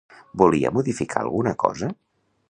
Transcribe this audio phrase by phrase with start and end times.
[0.41, 1.91] Volia modificar alguna cosa?